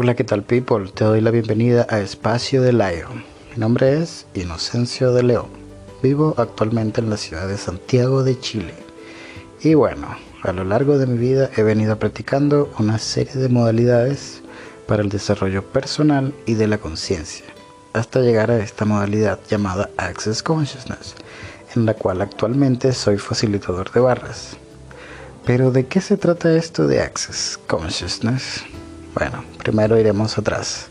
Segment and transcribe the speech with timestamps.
[0.00, 0.88] Hola, ¿qué tal people?
[0.94, 3.24] Te doy la bienvenida a Espacio de Lion.
[3.50, 5.48] Mi nombre es Inocencio de León.
[6.04, 8.74] Vivo actualmente en la ciudad de Santiago de Chile.
[9.60, 10.06] Y bueno,
[10.44, 14.40] a lo largo de mi vida he venido practicando una serie de modalidades
[14.86, 17.46] para el desarrollo personal y de la conciencia,
[17.92, 21.16] hasta llegar a esta modalidad llamada Access Consciousness,
[21.74, 24.58] en la cual actualmente soy facilitador de barras.
[25.44, 28.62] Pero ¿de qué se trata esto de Access Consciousness?
[29.18, 30.90] Bueno, primero iremos atrás.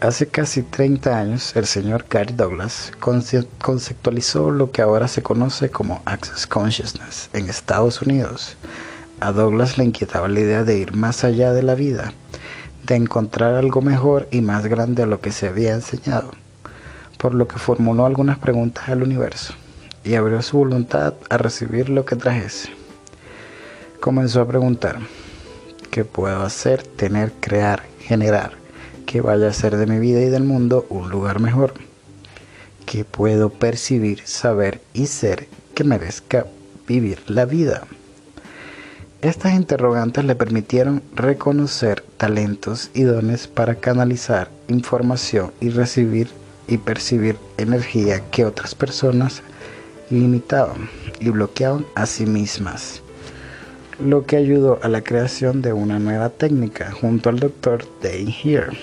[0.00, 6.00] Hace casi 30 años, el señor Gary Douglas conceptualizó lo que ahora se conoce como
[6.06, 8.56] Access Consciousness en Estados Unidos.
[9.20, 12.14] A Douglas le inquietaba la idea de ir más allá de la vida,
[12.86, 16.30] de encontrar algo mejor y más grande a lo que se había enseñado,
[17.18, 19.52] por lo que formuló algunas preguntas al universo
[20.04, 22.70] y abrió su voluntad a recibir lo que trajese.
[24.00, 25.00] Comenzó a preguntar,
[25.96, 28.52] ¿qué puedo hacer, tener, crear, generar,
[29.06, 31.72] que vaya a ser de mi vida y del mundo un lugar mejor?
[32.84, 36.44] ¿Qué puedo percibir, saber y ser que merezca
[36.86, 37.86] vivir la vida?
[39.22, 46.28] Estas interrogantes le permitieron reconocer talentos y dones para canalizar información y recibir
[46.68, 49.40] y percibir energía que otras personas
[50.10, 53.00] limitaban y bloqueaban a sí mismas,
[53.98, 58.76] lo que ayudó a la creación de una nueva técnica junto al doctor Dane Here.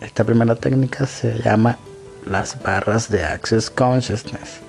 [0.00, 1.78] Esta primera técnica se llama
[2.26, 4.60] las barras de Access Consciousness.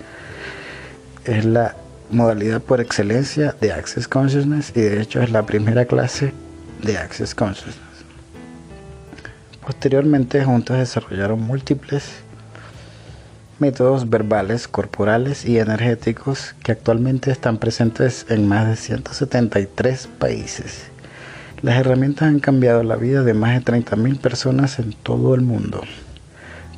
[1.25, 1.75] Es la
[2.09, 6.33] modalidad por excelencia de Access Consciousness y de hecho es la primera clase
[6.81, 7.85] de Access Consciousness.
[9.63, 12.23] Posteriormente juntos desarrollaron múltiples
[13.61, 20.85] métodos verbales, corporales y energéticos que actualmente están presentes en más de 173 países.
[21.61, 25.81] Las herramientas han cambiado la vida de más de 30.000 personas en todo el mundo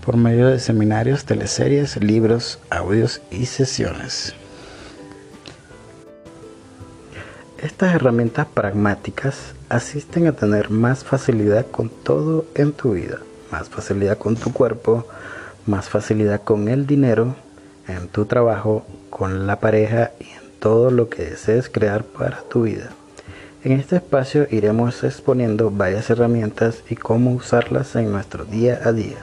[0.06, 4.36] por medio de seminarios, teleseries, libros, audios y sesiones.
[7.62, 13.20] Estas herramientas pragmáticas asisten a tener más facilidad con todo en tu vida,
[13.50, 15.08] más facilidad con tu cuerpo,
[15.66, 17.36] más facilidad con el dinero,
[17.88, 22.64] en tu trabajo, con la pareja y en todo lo que desees crear para tu
[22.64, 22.90] vida.
[23.64, 29.18] En este espacio iremos exponiendo varias herramientas y cómo usarlas en nuestro día a día.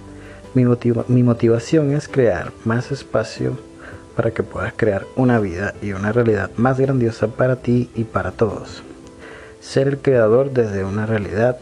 [0.54, 0.64] Mi,
[1.08, 3.58] mi motivación es crear más espacio
[4.16, 8.32] para que puedas crear una vida y una realidad más grandiosa para ti y para
[8.32, 8.82] todos.
[9.60, 11.58] Ser el creador desde una realidad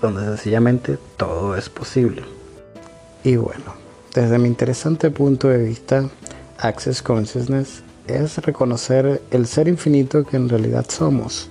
[0.00, 2.22] donde sencillamente todo es posible.
[3.22, 3.74] Y bueno,
[4.20, 6.08] desde mi interesante punto de vista,
[6.58, 11.48] Access Consciousness es reconocer el ser infinito que en realidad somos.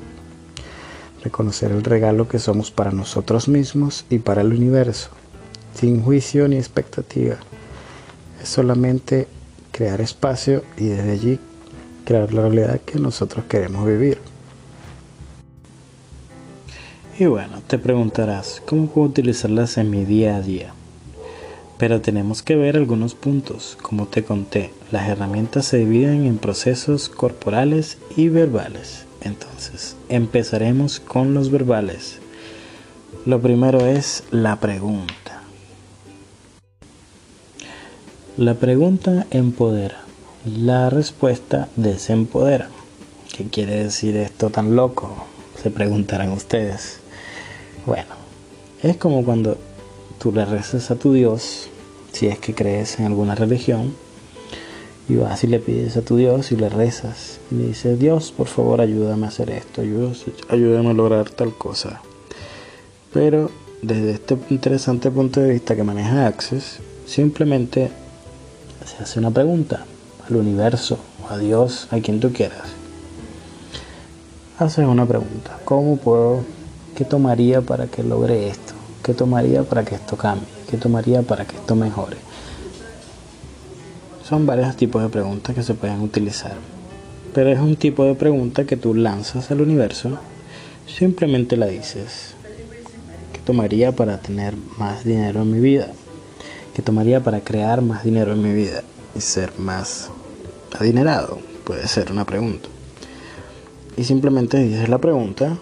[1.24, 5.12] Reconocer el regalo que somos para nosotros mismos y para el universo,
[5.76, 7.38] sin juicio ni expectativa.
[8.44, 9.30] Es solamente
[9.72, 11.40] crear espacio y desde allí
[12.04, 14.18] crear la realidad que nosotros queremos vivir.
[17.18, 20.74] Y bueno, te preguntarás, ¿cómo puedo utilizarlas en mi día a día?
[21.78, 23.78] Pero tenemos que ver algunos puntos.
[23.82, 29.06] Como te conté, las herramientas se dividen en procesos corporales y verbales.
[29.22, 32.20] Entonces, empezaremos con los verbales.
[33.26, 35.44] Lo primero es la pregunta.
[38.38, 40.02] La pregunta empodera,
[40.46, 42.70] la respuesta desempodera.
[43.36, 45.26] ¿Qué quiere decir esto tan loco?
[45.62, 47.00] Se preguntarán ustedes.
[47.86, 48.14] Bueno,
[48.84, 49.58] es como cuando
[50.20, 51.70] tú le rezas a tu Dios,
[52.12, 53.94] si es que crees en alguna religión,
[55.10, 58.34] y vas y le pides a tu Dios y le rezas y le dices, Dios,
[58.36, 62.02] por favor, ayúdame a hacer esto, ayúdame a lograr tal cosa.
[63.14, 63.50] Pero
[63.82, 67.90] desde este interesante punto de vista que maneja Access, simplemente
[68.86, 69.86] se hace una pregunta
[70.28, 70.98] al universo,
[71.30, 72.68] a Dios, a quien tú quieras.
[74.60, 76.44] Haces una pregunta, ¿cómo puedo,
[76.96, 78.77] qué tomaría para que logre esto?
[79.08, 80.50] ¿Qué tomaría para que esto cambie?
[80.70, 82.18] ¿Qué tomaría para que esto mejore?
[84.28, 86.56] Son varios tipos de preguntas que se pueden utilizar,
[87.34, 90.20] pero es un tipo de pregunta que tú lanzas al universo,
[90.86, 92.34] simplemente la dices.
[93.32, 95.88] ¿Qué tomaría para tener más dinero en mi vida?
[96.74, 98.84] que tomaría para crear más dinero en mi vida
[99.16, 100.12] y ser más
[100.78, 101.40] adinerado?
[101.64, 102.68] Puede ser una pregunta.
[103.96, 105.58] Y simplemente dices la pregunta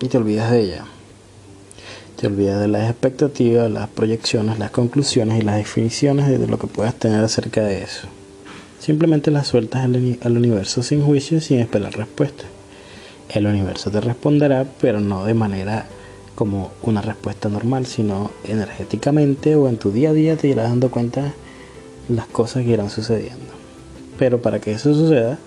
[0.00, 0.84] y te olvidas de ella.
[2.22, 6.68] Te olvidas de las expectativas, las proyecciones, las conclusiones y las definiciones de lo que
[6.68, 8.06] puedas tener acerca de eso.
[8.78, 12.44] Simplemente las sueltas al, universo sin juicio y sin esperar respuesta.
[13.28, 15.86] El universo te responderá, pero no de manera
[16.36, 20.92] como una respuesta normal, sino energéticamente o en tu día a día te irás dando
[20.92, 21.32] cuenta
[22.08, 23.52] las cosas que irán sucediendo.
[24.16, 25.40] Pero para que eso suceda,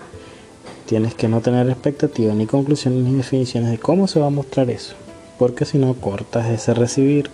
[0.84, 4.68] tienes que no tener expectativas ni conclusiones ni definiciones de cómo se va a mostrar
[4.68, 4.94] eso,
[5.38, 7.30] porque si no cortas ese recibir.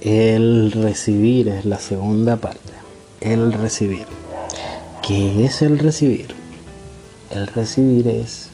[0.00, 2.72] El recibir es la segunda parte.
[3.20, 4.06] El recibir.
[5.06, 6.34] ¿Qué es el recibir?
[7.30, 8.48] El recibir es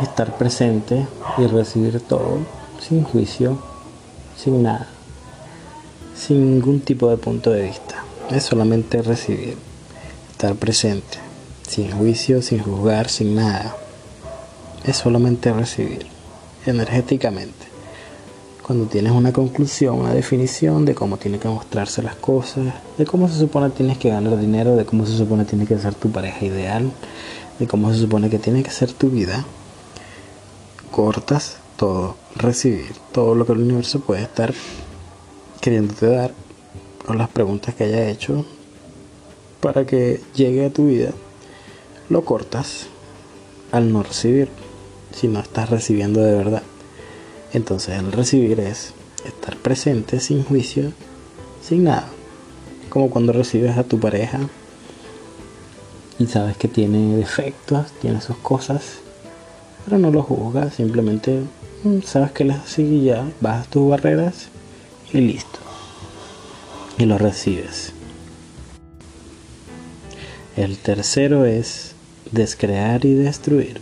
[0.00, 1.06] estar presente
[1.38, 2.38] y recibir todo
[2.80, 3.58] sin juicio,
[4.36, 4.86] sin nada,
[6.16, 8.04] sin ningún tipo de punto de vista.
[8.30, 9.56] Es solamente recibir,
[10.30, 11.18] estar presente,
[11.66, 13.76] sin juicio, sin juzgar, sin nada.
[14.84, 16.06] Es solamente recibir,
[16.66, 17.66] energéticamente.
[18.62, 23.28] Cuando tienes una conclusión, una definición de cómo tienen que mostrarse las cosas, de cómo
[23.28, 25.94] se supone que tienes que ganar dinero, de cómo se supone que tiene que ser
[25.94, 26.90] tu pareja ideal,
[27.58, 29.44] de cómo se supone que tiene que ser tu vida,
[30.90, 34.52] cortas todo, recibir todo lo que el universo puede estar
[35.60, 36.32] queriéndote dar
[37.06, 38.44] o las preguntas que haya hecho
[39.60, 41.10] para que llegue a tu vida,
[42.08, 42.86] lo cortas
[43.72, 44.48] al no recibir,
[45.16, 46.62] si no estás recibiendo de verdad.
[47.52, 48.92] Entonces el recibir es
[49.24, 50.92] estar presente sin juicio,
[51.62, 52.08] sin nada.
[52.90, 54.40] Como cuando recibes a tu pareja
[56.18, 58.98] y sabes que tiene defectos, tiene sus cosas,
[59.84, 61.40] pero no lo juzgas, simplemente
[61.84, 64.48] mm, sabes que él es así y ya, bajas tus barreras
[65.12, 65.58] y listo.
[66.98, 67.92] Y lo recibes.
[70.56, 71.92] El tercero es
[72.32, 73.80] descrear y destruir.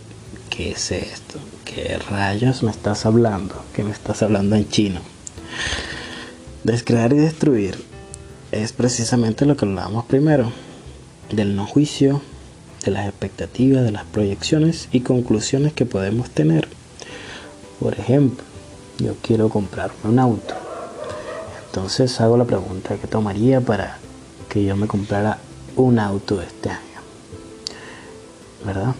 [0.55, 1.37] ¿Qué es esto?
[1.65, 3.55] ¿Qué rayos me estás hablando?
[3.73, 5.01] ¿Qué me estás hablando en chino?
[6.63, 7.83] Descrear y destruir
[8.53, 10.53] es precisamente lo que hablábamos primero,
[11.29, 12.21] del no juicio,
[12.85, 16.69] de las expectativas, de las proyecciones y conclusiones que podemos tener.
[17.81, 18.45] Por ejemplo,
[18.99, 20.53] yo quiero comprarme un auto.
[21.65, 23.97] Entonces hago la pregunta, ¿qué tomaría para
[24.47, 25.37] que yo me comprara
[25.75, 27.01] un auto este año?
[28.65, 28.95] ¿Verdad?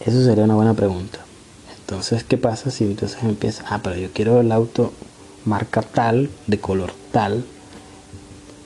[0.00, 1.18] Eso sería una buena pregunta.
[1.78, 4.92] Entonces, ¿qué pasa si entonces empieza, ah, pero yo quiero el auto
[5.44, 7.44] marca tal, de color tal,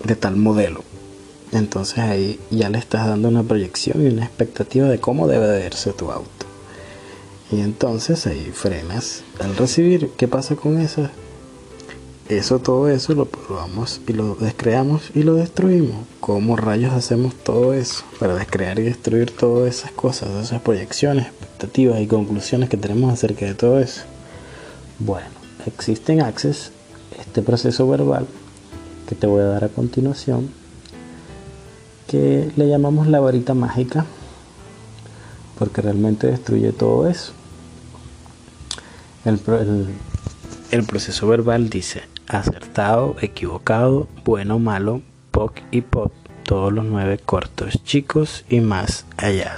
[0.04, 0.82] de tal modelo?
[1.52, 5.60] Entonces ahí ya le estás dando una proyección y una expectativa de cómo debe de
[5.60, 6.46] verse tu auto.
[7.50, 10.10] Y entonces ahí frenas al recibir.
[10.16, 11.08] ¿Qué pasa con eso?
[12.28, 16.06] Eso, todo eso lo probamos y lo descreamos y lo destruimos.
[16.20, 22.00] ¿Cómo rayos hacemos todo eso para descrear y destruir todas esas cosas, esas proyecciones, expectativas
[22.00, 24.02] y conclusiones que tenemos acerca de todo eso?
[24.98, 25.26] Bueno,
[25.66, 26.72] existe en Access
[27.20, 28.26] este proceso verbal
[29.06, 30.48] que te voy a dar a continuación
[32.06, 34.06] que le llamamos la varita mágica
[35.58, 37.32] porque realmente destruye todo eso.
[39.24, 39.40] El,
[40.70, 46.12] el, proceso verbal dice acertado, equivocado, bueno, malo, poc y pop,
[46.44, 49.56] todos los nueve cortos chicos y más allá.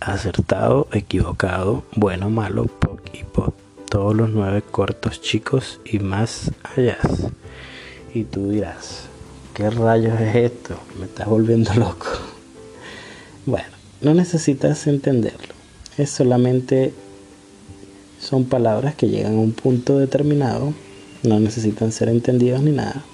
[0.00, 3.54] Acertado, equivocado, bueno, malo, poc y pop,
[3.90, 6.98] todos los nueve cortos chicos y más allá.
[8.14, 9.04] Y tú dirás,
[9.54, 10.78] ¿qué rayos es esto?
[10.98, 12.06] Me estás volviendo loco.
[13.46, 13.68] Bueno,
[14.00, 15.54] no necesitas entenderlo.
[15.96, 16.92] Es solamente
[18.20, 20.74] son palabras que llegan a un punto determinado,
[21.22, 23.04] no necesitan ser entendidas ni nada.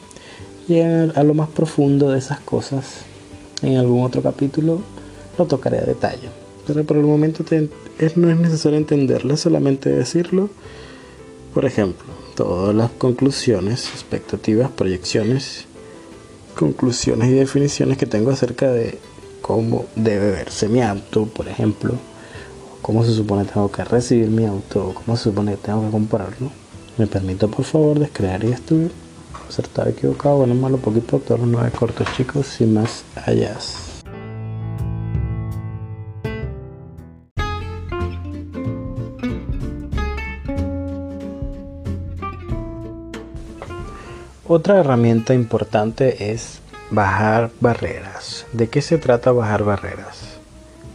[0.69, 3.03] Llegan a lo más profundo de esas cosas.
[3.63, 4.81] En algún otro capítulo
[5.39, 6.29] lo tocaré a detalle.
[6.67, 7.45] Pero por el momento
[8.17, 10.49] no es necesario entenderlo, solamente decirlo.
[11.53, 15.67] Por ejemplo, todas las conclusiones, expectativas, proyecciones
[16.55, 18.99] conclusiones y definiciones que tengo acerca de
[19.43, 21.95] cómo debe verse mi auto, por ejemplo,
[22.81, 25.91] cómo se supone que tengo que recibir mi auto, cómo se supone que tengo que
[25.91, 26.51] comprarlo.
[26.97, 28.93] Me permito por favor descrear y destruir,
[29.49, 33.57] acertar, equivocado, bueno, malo, poquito, todos los nueve cortos chicos, sin más allá.
[44.47, 46.61] Otra herramienta importante es
[46.93, 48.47] bajar barreras.
[48.53, 50.39] ¿De qué se trata bajar barreras?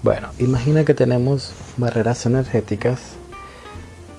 [0.01, 3.18] Bueno, imagina que tenemos barreras energéticas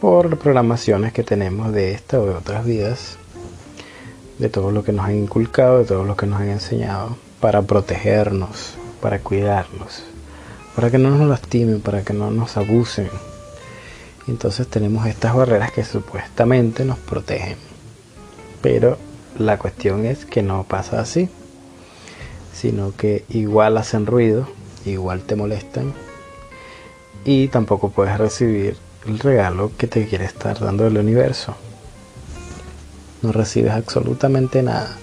[0.00, 3.19] por programaciones que tenemos de esta o de otras vidas,
[4.38, 7.62] de todo lo que nos han inculcado, de todo lo que nos han enseñado, para
[7.62, 10.02] protegernos, para cuidarnos,
[10.75, 13.11] para que no nos lastimen, para que no nos abusen.
[14.26, 17.57] Entonces tenemos estas barreras que supuestamente nos protegen,
[18.62, 18.97] pero
[19.38, 21.28] la cuestión es que no pasa así,
[22.54, 24.49] sino que igual hacen ruido,
[24.87, 25.92] igual te molestan
[27.25, 28.76] y tampoco puedes recibir
[29.07, 31.57] el regalo que te quiere estar dando el universo.
[33.23, 34.97] No recibes absolutamente nada.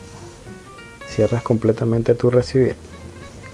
[1.08, 2.76] Cierras completamente tu recibir.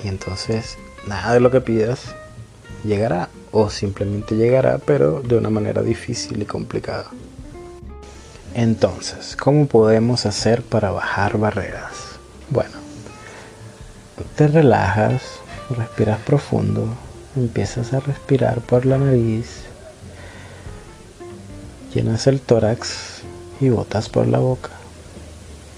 [0.03, 2.15] Y entonces nada de lo que pidas
[2.83, 7.05] llegará o simplemente llegará pero de una manera difícil y complicada.
[8.55, 12.19] Entonces, ¿cómo podemos hacer para bajar barreras?
[12.49, 12.75] Bueno,
[14.35, 15.23] te relajas,
[15.75, 16.87] respiras profundo,
[17.35, 19.63] empiezas a respirar por la nariz,
[21.93, 23.21] llenas el tórax
[23.59, 24.71] y botas por la boca.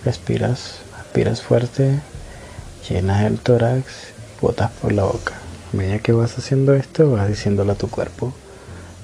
[0.06, 2.00] Respiras, respiras fuerte,
[2.90, 3.86] llenas el tórax
[4.38, 5.34] y botas por la boca.
[5.74, 8.34] A medida que vas haciendo esto, vas diciéndole a tu cuerpo,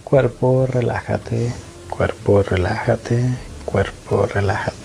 [0.04, 1.52] cuerpo, relájate,
[1.90, 4.78] cuerpo, relájate, cuerpo, relájate.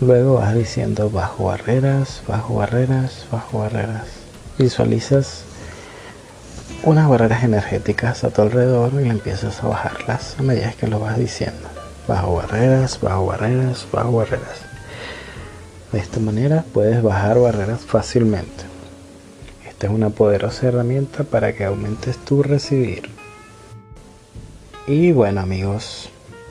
[0.00, 4.06] Luego vas diciendo bajo barreras, bajo barreras, bajo barreras.
[4.56, 5.44] Visualizas
[6.82, 11.18] unas barreras energéticas a tu alrededor y empiezas a bajarlas a medida que lo vas
[11.18, 11.68] diciendo.
[12.08, 14.62] Bajo barreras, bajo barreras, bajo barreras.
[15.92, 18.64] De esta manera puedes bajar barreras fácilmente.
[19.68, 23.10] Esta es una poderosa herramienta para que aumentes tu recibir.
[24.86, 26.08] Y bueno amigos,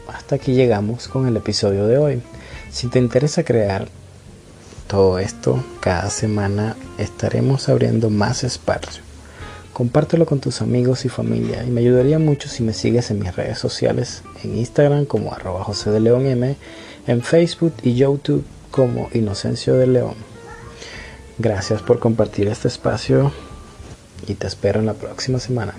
[0.07, 2.21] hasta aquí llegamos con el episodio de hoy.
[2.69, 3.87] Si te interesa crear
[4.87, 9.09] todo esto, cada semana estaremos abriendo más espacio.
[9.79, 13.33] Compártelo con tus amigos y familia y me ayudaría mucho si me sigues en mis
[13.33, 16.57] redes sociales, en Instagram como arroba José de León M,
[17.07, 20.15] en Facebook y YouTube como Inocencio de León.
[21.37, 23.31] Gracias por compartir este espacio
[24.27, 25.73] y te espero en la próxima semana.